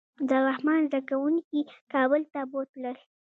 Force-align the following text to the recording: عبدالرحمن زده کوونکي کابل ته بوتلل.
عبدالرحمن 0.19 0.81
زده 0.89 0.99
کوونکي 1.09 1.59
کابل 1.93 2.21
ته 2.31 2.39
بوتلل. 2.51 2.97